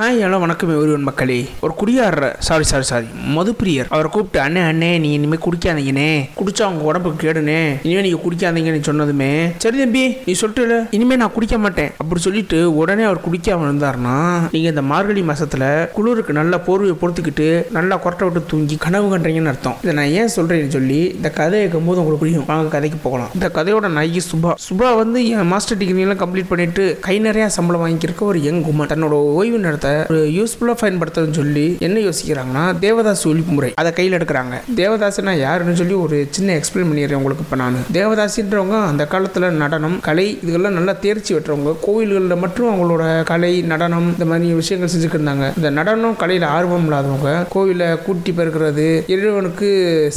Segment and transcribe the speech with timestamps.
[0.00, 1.36] Hi hello வணக்கம் ஒருவன் மக்களே.
[1.64, 3.88] ஒரு குடியாடுற சாரி சாரி சாரி மதுப்பிரியர்.
[3.94, 6.06] அவரை கூப்பிட்டு அண்ணே அண்ணே நீ இனிமேல் குடிக்காதீங்கண்ணே.
[6.38, 9.28] குடிச்சா அவங்க உடம்புக்கு கேடுனே இனிமேல் நீங்கள் குடிக்காதீங்கன்னு சொன்னதுமே
[9.64, 11.90] சரி தம்பி நீ சொல்லிட்டு இனிமேல் நான் குடிக்க மாட்டேன்.
[12.02, 14.14] அப்படி சொல்லிட்டு உடனே அவர் குடிக்காம இருந்தாருன்னா
[14.54, 17.48] நீங்கள் இந்த மார்கழி மாசத்துல குளிருக்கு நல்லா போர்வையை பொறுத்துக்கிட்டு
[17.78, 19.76] நல்லா கொரட்டை விட்டு தூங்கி கனவு கண்டுறீங்கன்னு அர்த்தம்.
[19.84, 22.48] இதை நான் ஏன் சொல்கிறேன்னு சொல்லி இந்த கதையை கேட்கும்போது உங்களுக்கு புரியும்.
[22.52, 23.30] வாங்க கதைக்கு போகலாம்.
[23.38, 24.54] இந்த கதையோட நாய்க்கு சுபா.
[24.68, 28.92] சுபா வந்து என் மாஸ்டர் டிகிரி எல்லாம் கம்ப்ளீட் பண்ணிட்டு கை நிறைய சம்பளம் வாங்கியிருக்க ஒரு யங் உமன்
[28.94, 33.70] தன்னோட ஓய்வு நேரத்தை ஒரு யூஸ்ஃபுல்லாக பயன்படுத்துறதுன்னு சொல்லி என்ன யோசிக்கிறாங்கன்னா தேவதாஸ் ஒழிப்பு முறை.
[33.74, 34.54] அதை கையில் எடுக்கிறாங்க.
[34.76, 37.78] தேவதாசனா யாருன்னு சொல்லி ஒரு சின்ன எக்ஸ்பிளைன் பண்ணிடுறேன் உங்களுக்கு இப்போ நான்.
[37.92, 41.74] தேவதாசின்றவங்க அந்த காலத்தில் நடனம் கலை இதுக்கெல்லாம் நல்லா தேர்ச்சி பெற்றவங்க.
[41.86, 45.46] கோவில்களில் மட்டும் அவங்களோட கலை நடனம் இந்த மாதிரி விஷயங்கள் செஞ்சுட்டு இருந்தாங்க.
[45.56, 49.68] இந்த நடனம் கலையில் ஆர்வம் இல்லாதவங்க கோவிலை கூட்டி பெருக்கிறது இறைவனுக்கு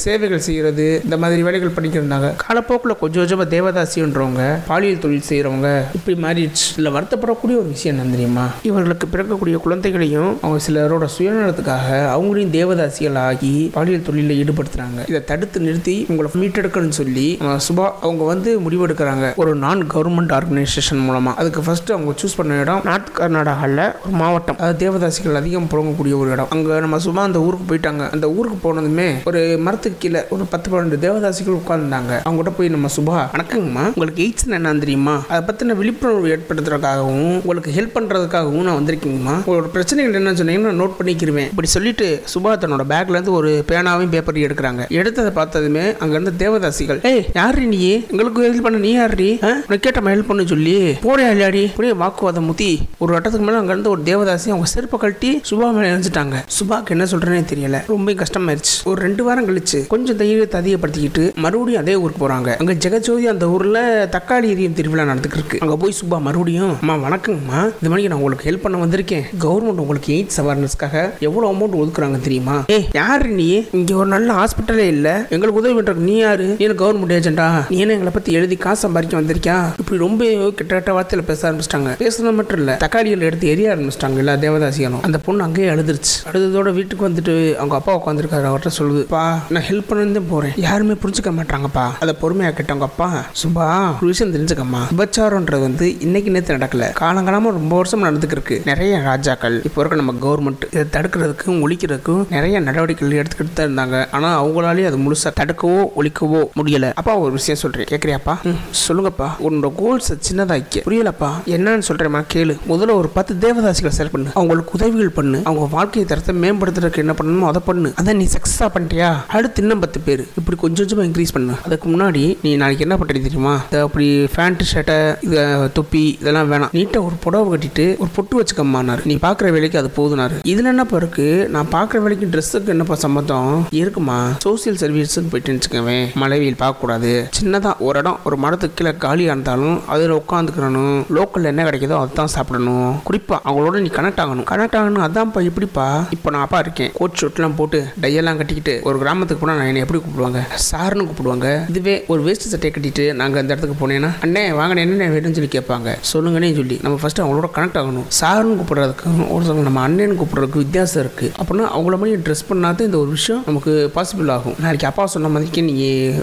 [0.03, 2.29] சேவைகள் செய்கிறது இந்த மாதிரி வேலைகள் பண்ணிக்கிட்டு இருந்தாங்க.
[2.45, 6.65] காலப்போக்கில் கொஞ்சம் கொஞ்சமாக தேவதாசின்றவங்க பாலியல் தொழில் செய்கிறவங்க இப்படி மாறிடுச்சு.
[6.77, 8.45] இல்லை வருத்தப்படக்கூடிய ஒரு விஷயம் என்ன தெரியுமா?
[8.63, 14.99] இவர்களுக்கு பிறக்கக்கூடிய குழந்தைகளையும் அவங்க சிலரோட சுயநலத்துக்காக அவங்களையும் தேவதாசிகள் ஆகி பாலியல் தொழிலில் ஈடுபடுத்துறாங்க.
[15.09, 17.27] இதை தடுத்து நிறுத்தி உங்களை மீட்டெடுக்கணும்னு சொல்லி
[17.67, 19.27] சுபா அவங்க வந்து முடிவெடுக்கிறாங்க.
[19.41, 24.57] ஒரு நான் கவர்மெண்ட் ஆர்கனைசேஷன் மூலமாக அதுக்கு ஃபர்ஸ்ட் அவங்க சூஸ் பண்ண இடம் நார்த் கர்நாடகாவில் ஒரு மாவட்டம்.
[24.65, 26.51] அது தேவதாசிகள் அதிகம் புழங்கக்கூடிய ஒரு இடம்.
[26.55, 28.03] அங்கே நம்ம சும்மா அந்த ஊருக்கு போயிட்டாங்க.
[28.17, 32.11] அந்த ஊருக்கு போனதுமே ஒரு மரத்துக்கு கீழே ஒரு பத்து பன்னெண்டு தேவதாசிகள் உட்கார்ந்தாங்க.
[32.27, 33.85] அவங்ககிட்ட போய் நம்ம சுபா வணக்கங்கம்மா.
[33.95, 35.15] உங்களுக்கு எய்ட்ஸ் என்னன்னு தெரியுமா?
[35.33, 39.35] அதை பற்றின விழிப்புணர்வு ஏற்படுத்துறதுக்காகவும் உங்களுக்கு ஹெல்ப் பண்ணுறதுக்காகவும் நான் வந்திருக்கீங்கம்மா.
[39.45, 41.49] ஒரு பிரச்சனைகள் என்ன சொன்னீங்கன்னா நோட் பண்ணிக்கிருவேன்.
[41.49, 44.81] இப்படி சொல்லிட்டு சுபா தன்னோட பேக்ல இருந்து ஒரு பேனாவையும் பேப்பரையும் எடுக்கிறாங்க.
[44.99, 47.91] எடுத்ததை பார்த்ததுமே அங்க இருந்த தேவதாசிகள் ஏய் யாரு நீ?
[48.09, 49.11] எங்களுக்கு ஹெல்ப் பண்ண நீ யாரு
[49.43, 51.63] உனக்கு கேட்ட ஹெல்ப் பண்ணு சொல்லி போடா இல்லையாடி?
[51.69, 55.85] அப்படியே வாக்குவாதம் முத்தி ஒரு வட்டத்துக்கு மேல அங்க இருந்து ஒரு தேவதாசி அவங்க செருப்பை கழட்டி சுபா மேல
[55.91, 57.79] இணைஞ்சிட்டாங்க சுபாக்கு என்ன சொல்றேனே தெரியல.
[57.87, 58.73] ரொம்ப கஷ்டமாயிருச்சு.
[58.83, 62.49] ஒரு ரெண்டு வாரம் கழிச்சு கொஞ்சம் தைரியத்தை அதிகப்படுத்திக்கிட்டு மறுபடியும் அதே ஊருக்கு போறாங்க.
[62.57, 67.59] அங்க ஜெகஜோதி அந்த ஊர்ல தக்காளி எரியும் திருவிழா நடந்துக்கிருக்கு அங்கே அங்க போய் சுபா மறுபடியும் அம்மா வணக்கங்கம்மா.
[67.81, 69.23] இந்த மாதிரி நான் உங்களுக்கு ஹெல்ப் பண்ண வந்திருக்கேன்.
[69.39, 72.63] கவர்மெண்ட் உங்களுக்கு எய்ட்ஸ் அவேர்னஸ்க்காக எவ்வளோ அமௌண்ட் ஒதுக்குறாங்க தெரியுமா?
[72.69, 73.63] ஏ யாரு நீ?
[73.71, 75.25] இங்க ஒரு நல்ல ஹாஸ்பிட்டலே இல்ல.
[75.29, 76.55] எங்களுக்கு உதவி பண்றதுக்கு நீ யாரு?
[76.59, 79.71] நீ கவர்மெண்ட் ஏஜென்டா நீ என்ன எங்களை பத்தி எழுதி காசு சம்பாதிக்க வந்திருக்கியா?
[79.79, 81.91] இப்படி ரொம்ப கிட்ட கிட்ட வார்த்தையில பேச ஆரம்பிச்சிட்டாங்க.
[81.99, 85.01] பேசுறது மட்டும் இல்ல தக்காளிகள் எடுத்து எரிய ஆரம்பிச்சிட்டாங்க எல்லா தேவதாசிகளும்.
[85.01, 86.13] அந்த பொண்ணு அங்கேயே அழுதுருச்சு.
[86.33, 90.51] அழுததோட வீட்டுக்கு வந்துட்டு அவங்க அப்பா உட்காந்துருக்காரு அவர்கிட்ட சொல்லுது பா நான் ஹெல்ப் பண்ணணும் போறேன்.
[90.55, 91.85] யாருமே புரிஞ்சுக்க மாட்டாங்கப்பா.
[91.99, 94.81] அதை பொறுமையா கேட்டவங்க அப்பா சுபா ஒரு விஷயம் தெரிஞ்சுக்கம்மா.
[94.97, 96.83] விபச்சாரம்ன்றது வந்து இன்னைக்கு நேற்று நடக்கல.
[96.99, 98.61] காலங்காலமா ரொம்ப வருஷம் நடந்துக்கு இருக்கு.
[98.65, 103.97] நிறைய ராஜாக்கள் இப்போ இருக்க நம்ம கவர்மெண்ட் இதை தடுக்கிறதுக்கும் ஒழிக்கிறதுக்கும் நிறைய நடவடிக்கைகள் எடுத்துக்கிட்டு தான் இருந்தாங்க.
[104.11, 106.87] ஆனா அவங்களாலே அது முழுசா தடுக்கவோ ஒழிக்கவோ முடியல.
[106.93, 107.87] அப்பா ஒரு விஷயம் சொல்றேன்.
[107.91, 108.33] கேக்குறியாப்பா?
[108.49, 109.27] ம், சொல்லுங்கப்பா.
[109.45, 110.81] உன்னோட கோல்ஸ் சின்னதாக்க.
[110.87, 111.29] புரியலப்பா?
[111.45, 112.55] என்னன்னு சொல்றேம்மா கேளு.
[112.71, 114.29] முதல்ல ஒரு பத்து தேவதாசிகளை செலக்ட் பண்ணு.
[114.33, 115.39] அவங்களுக்கு உதவிகள் பண்ணு.
[115.45, 117.93] அவங்க வாழ்க்கை தரத்தை மேம்படுத்துறதுக்கு என்ன பண்ணணுமோ அதை பண்ணு.
[118.01, 119.11] அதான் நீ சக்ஸஸா பண்ணிட்டியா?
[119.27, 120.25] அடுத்து இன்னும் பத்து பேர்.
[120.37, 121.55] இப்படி கொஞ்சம் கொஞ்சமா இன்க்ரீஸ் பண்ணு.
[121.65, 123.55] அதுக்கு முன்னாடி நீ நாளைக்கு என்ன பண்றது தெரியுமா?
[123.63, 126.73] இந்த அப்படி ஃபேண்ட் ஷர்ட்டை இது தொப்பி இதெல்லாம் வேணாம்.
[126.79, 130.95] நீட்டா ஒரு புடவை கட்டிட்டு ஒரு பொட்டு வச்சுக்கம்மானாரு நீ நீ பார்க்குற வேலைக்கு அது போதுனாரு இதுல என்னப்பா
[130.99, 131.25] இருக்கு?
[131.55, 133.49] நான் பார்க்குற வேலைக்கு ட்ரெஸ்ஸுக்கு என்னப்பா சம்மந்தம்?
[133.79, 134.15] இருக்குமா.
[134.45, 137.11] சோசியல் சர்வீஸ்னு போயிட்டு வச்சுக்கவேன் மழை பார்க்கக்கூடாது.
[137.37, 142.89] சின்னதா ஒரு இடம் ஒரு மரத்துக்கு கீழே காலியாக இருந்தாலும் அதில் உட்காந்துக்கிறணும் லோக்கலில் என்ன கிடைக்குதோ அதுதான் சாப்பிடணும்.
[143.09, 144.47] குறிப்பா அவங்களோட நீ கனெக்ட் ஆகணும்.
[144.51, 145.85] கனெக்ட் ஆகணும் அதான்ப்பா எப்படிப்பா?
[146.15, 146.91] இப்போ நான் அப்பா இருக்கேன்.
[146.99, 150.43] கோட் ஷூட்லாம் போட்டு டையெல்லாம் கட்டிக்கிட்டு ஒரு கிராமத்துக்கு போனால் நான் என்னை எப்படி கூப்பிடுவாங்க?
[150.69, 151.51] சார்னு கூப்பிடுவாங்க.
[151.73, 155.95] இதுவே ஒரு வேஸ்ட் சட்டையை கட்டிட்டு நாங்கள் அந்த இடத்துக்கு போனேன்னா அண்ணே வாங்க என்ன வேணும்னு சொல்லி கேட்பாங்க.
[156.13, 158.09] சொல்லுங்கன்னே சொல்லி நம்ம ஃபர்ஸ்ட் அவங்களோட கனெக்ட் ஆகணும்.
[158.21, 158.59] சார்னு
[159.07, 161.31] ஒரு ஒருத்தவங்க நம்ம அண்ணன் கூப்பிட்றதுக்கு வித்தியாசம் இருக்கு.
[161.41, 164.55] அப்படின்னா அவங்கள மாதிரி ட்ரெஸ் பண்ணாத இந்த ஒரு விஷயம் நமக்கு பாசிபிள் ஆகும்.
[164.59, 165.73] நாளைக்கு அப்பா சொன்ன மாதிரிக்கு நீ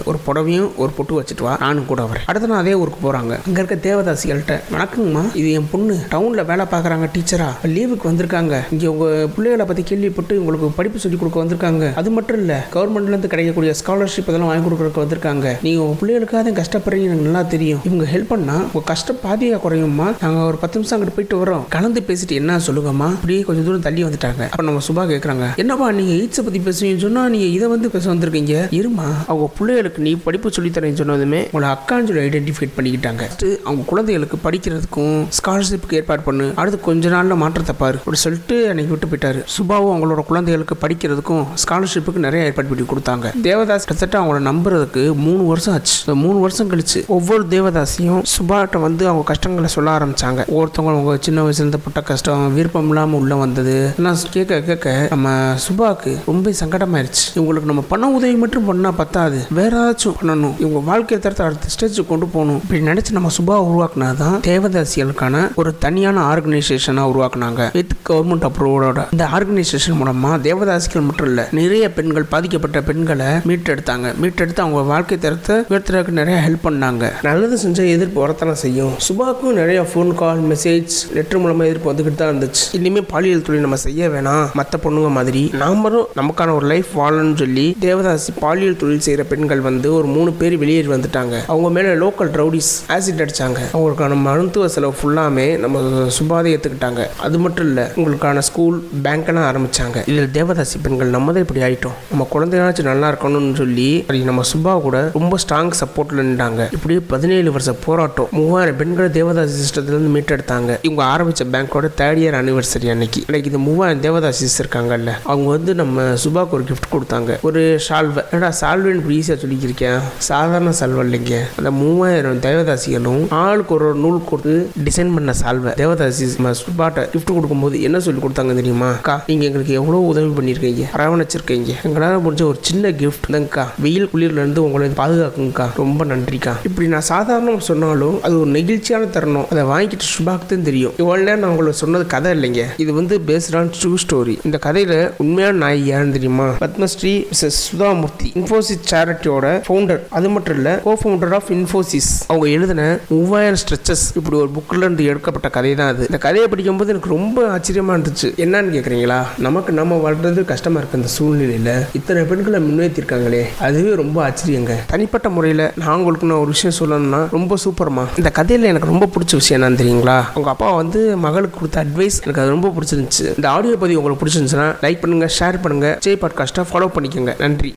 [0.05, 1.57] ஒரு புடவையும் ஒரு பொட்டு வச்சுட்டு வா.
[1.59, 2.25] நானும் கூட வரேன்.
[2.25, 3.33] அடுத்த நாள் அதே ஊருக்கு போறாங்க.
[3.47, 5.97] அங்க இருக்க தேவதாசிகள்கிட்ட வணக்கங்கம்மா இது என் பொண்ணு.
[6.11, 8.57] டவுன்ல வேலை பார்க்குறாங்க டீச்சரா லீவுக்கு வந்திருக்காங்க.
[8.71, 11.93] இங்க உங்க பிள்ளைகளை பத்தி கேள்விப்பட்டு உங்களுக்கு படிப்பு சொல்லி கொடுக்க வந்திருக்காங்க.
[11.93, 15.55] அது மட்டும் இல்ல கவர்மெண்ட்ல இருந்து கிடைக்கக்கூடிய ஸ்காலர்ஷிப் இதெல்லாம் வாங்கி கொடுக்கறதுக்கு வந்திருக்காங்க.
[15.61, 17.79] நீங்க உங்க பிள்ளைகளுக்காக தான் கஷ்டப்படுறீங்க எனக்கு நல்லா தெரியும்.
[17.83, 20.09] இவங்க ஹெல்ப் பண்ணா உங்க கஷ்டம் பாதியா குறையும்மா.
[20.21, 23.09] நாங்க ஒரு பத்து நிமிஷம் அங்கிட்டு போயிட்டு வரோம் கலந்து பேசிட்டு என்ன சொல்லுங்கம்மா.
[23.17, 24.43] அப்படியே கொஞ்சம் தூரம் தள்ளி வந்துட்டாங்க.
[24.49, 28.55] அப்ப நம்ம சுபா கேக்குறாங்க என்னப்பா நீங்க எய்ட்ஸை பத்தி பேசுவீங்கன்னு சொன்னா நீங்க இதை வந்து பேச வந்திருக்கீங்க?
[28.79, 33.23] இருமா அவங்க பிள்ளைகளுக்கு நீ படிப்பு சொல்லித்தரேன்னு சொன்னதுமே உங்களை அக்கான்னு சொல்லி ஐடென்டிஃபைட் பண்ணிக்கிட்டாங்க.
[33.63, 36.47] அவங்க குழந்தைகளுக்கு படிக்கிறதுக்கும் ஸ்காலர்ஷிப்புக்கு ஏற்பாடு பண்ணு.
[36.55, 37.97] அடுத்து கொஞ்ச நாள்ல மாற்றத்தை பாரு.
[37.97, 39.39] அப்படி சொல்லிட்டு அன்னைக்கு விட்டு போயிட்டாரு.
[39.55, 43.27] சுபாவும் அவங்களோட குழந்தைகளுக்கு படிக்கிறதுக்கும் ஸ்காலர்ஷிப்புக்கு நிறைய ஏற்பாடு பண்ணி கொடுத்தாங்க.
[43.47, 45.95] தேவதாஸ் கிட்டத்தட்ட அவங்கள நம்புறதுக்கு மூணு வருஷம் ஆச்சு.
[46.05, 50.41] இந்த மூணு வருஷம் கழிச்சு ஒவ்வொரு தேவதாசியும் சுபாட்ட வந்து அவங்க கஷ்டங்களை சொல்ல ஆரம்பிச்சாங்க.
[50.53, 53.89] ஒவ்வொருத்தவங்க அவங்க சின்ன வயசுல இருந்து பட்ட கஷ்டம் விருப்பம் இல்லாமல் உள்ள வந்தது.
[53.97, 57.25] நான் கேட்க கேட்க நம்ம சுபாக்கு ரொம்ப சங்கடமாயிருச்சு.
[57.35, 59.45] இவங்களுக்கு நம்ம பண்ண உதவி மட்டும் பண்ணால் பத்தாது.
[59.49, 60.59] வேற ஏதாச்சும் பண்ணணும்.
[60.59, 62.61] இவங்க வாழ்க்கை தரத்தை அடுத்த ஸ்டேஜுக்கு கொண்டு போகணும்.
[62.61, 67.69] இப்படி நினைச்சு நம்ம சுபா உருவாக்குனதான் தேவதாசிகளுக்கான ஒரு தனியான ஆர்கனைசேஷனாக உருவாக்குனாங்க.
[67.73, 74.13] வித் கவர்மெண்ட் அப்ரூவோட இந்த ஆர்கனைசேஷன் மூலமா தேவதாசிகள் மட்டும் இல்லை நிறைய பெண்கள் பாதிக்கப்பட்ட பெண்களை மீட்டெடுத்தாங்க.
[74.21, 77.11] மீட்டெடுத்து அவங்க வாழ்க்கை தரத்தை உயர்த்துறதுக்கு நிறைய ஹெல்ப் பண்ணாங்க.
[77.21, 78.91] நல்லது செஞ்சால் எதிர்ப்பு வரத்தான செய்யும்.
[78.97, 82.50] சுபாக்கும் நிறைய ஃபோன் கால் மெசேஜ் லெட்டர் மூலமாக எதிர்ப்பு வந்துக்கிட்டு தான் இருந்துச்சு.
[82.51, 84.45] ஆயிடுச்சு இனிமே பாலியல் தொழில் நம்ம செய்ய வேணாம்.
[84.53, 85.43] மற்ற பொண்ணுங்க மாதிரி.
[85.59, 90.57] நாமளும் நமக்கான ஒரு லைஃப் வாழணும்னு சொல்லி தேவதாசி பாலியல் தொழில் செய்கிற பெண்கள் வந்து ஒரு மூணு பேர்
[90.57, 91.35] வெளியேறி வந்துட்டாங்க.
[91.47, 95.79] அவங்க மேலே லோக்கல் ரவுடிஸ் ஆசிட் அடித்தாங்க அவங்களுக்கான மருத்துவ செலவு ஃபுல்லாமே நம்ம
[96.17, 101.61] சுபாதை ஏற்றுக்கிட்டாங்க அது மட்டும் இல்லை உங்களுக்கான ஸ்கூல் பேங்க்கெல்லாம் ஆரம்பித்தாங்க இதில் தேவதாசி பெண்கள் நம்ம தான் இப்படி
[101.67, 103.89] ஆகிட்டோம் நம்ம குழந்தையாச்சும் நல்லா இருக்கணும்னு சொல்லி
[104.29, 106.61] நம்ம சுபா கூட ரொம்ப ஸ்ட்ராங் சப்போர்ட்டில் நின்றாங்க.
[106.73, 108.27] இப்படி பதினேழு வருஷ போராட்டம்.
[108.31, 110.71] மூவாயிரம் பெண்களை தேவதாசி சிஸ்டத்துலேருந்து மீட்டெடுத்தாங்க.
[110.81, 113.19] இவங்க ஆரம்பித்த பேங்க்கோட தேர்ட் இயர் அனிவர்சரி அன்னைக்கு.
[113.27, 117.37] இன்னைக்கு இந்த மூவாயிரம் தேவதாசிஸ் இருக்காங்கல்ல அவங்க வந்து நம்ம சுபாக்கு ஒரு கிஃப்ட் கொடுத்தாங்க.
[117.49, 119.99] ஒரு ஷால்வை ஏடா சால்வைன்னு இப்படி ஈஸியாக சொல்லிக்கிருக்கேன்
[120.29, 121.37] சாதாரண சால்வை இல்லைங்க.
[121.59, 124.55] அந்த மூவாயிரம் தேவதாசிகளும் ஆளுக்கு ஒரு நூல் கொடுத்து
[124.87, 128.89] டிசைன் பண்ண சால்வை தேவதாசி நம்ம சுபாட்ட கிஃப்ட் கொடுக்கும்போது என்ன சொல்லி கொடுத்தாங்க தெரியுமா?
[128.99, 130.85] அக்கா நீங்கள் எங்களுக்கு எவ்வளோ உதவி பண்ணியிருக்கீங்க?
[130.97, 131.71] அரவணைச்சிருக்கீங்க.
[131.87, 135.67] எங்களால் முடிஞ்ச ஒரு சின்ன கிஃப்ட் தான்க்கா வெயில் குளிர்லேருந்து உங்களை பாதுகாக்குங்கக்கா.
[135.81, 136.53] ரொம்ப நன்றிக்கா.
[136.67, 139.47] இப்படி நான் சாதாரணம் சொன்னாலும் அது ஒரு நெகிழ்ச்சியான தருணம்.
[139.53, 140.93] அதை வாங்கிட்டு சுபாக்கு தான் தெரியும்.
[141.01, 142.20] இவ்வளோ நேரம் நான் உங்களை சொன்னது கதை.
[142.21, 142.63] கதை இல்லைங்க.
[142.83, 146.47] இது வந்து பேஸ்ட் ஆன் ட்ரூ ஸ்டோரி இந்த கதையில உண்மையான நாய் யாருன்னு தெரியுமா?
[146.63, 147.13] பத்மஸ்ரீ
[147.59, 152.83] சுதாமூர்த்தி இன்ஃபோசிஸ் சேரிட்டியோட ஃபவுண்டர் அது மட்டும் இல்ல கோ ஃபவுண்டர் ஆஃப் இன்ஃபோசிஸ் அவங்க எழுதின
[153.13, 156.03] மூவாயிரம் ஸ்ட்ரெச்சஸ் இப்படி ஒரு புக்ல இருந்து எடுக்கப்பட்ட கதை தான் அது.
[156.09, 158.29] இந்த கதையை படிக்கும்போது எனக்கு ரொம்ப ஆச்சரியமா இருந்துச்சு.
[158.45, 159.19] என்னன்னு கேக்குறீங்களா?
[159.47, 164.75] நமக்கு நம்ம வளர்றது கஷ்டமா இருக்கு இந்த சூழ்நிலையில இத்தனை பெண்களை முன்னேற்றிருக்காங்களே அதுவே ரொம்ப ஆச்சரியங்க.
[164.93, 169.41] தனிப்பட்ட முறையில் நான் உங்களுக்கு நான் ஒரு விஷயம் சொல்லணும்னா ரொம்ப சூப்பர்மா இந்த கதையில் எனக்கு ரொம்ப பிடிச்ச
[169.41, 170.19] விஷயம் என்னன்னு தெரியுங்களா?
[170.39, 173.25] உங்க அப்பா வந்து மகளுக்கு கொடுத்த அட்வைஸ் எனக்கு அது ரொம்ப பிடிச்சிருந்துச்சு.
[173.27, 177.33] இந்த ஆடியோ பதிவு உங்களுக்கு பிடிச்சிருந்துச்சுன்னா லைக் பண்ணுங்க ஷேர் பண்ணுங்க ஜெய் பாட்காஸ்ட்டை ஃபாலோ பண்ணிக்கோங்க.
[177.39, 177.69] நன்றி.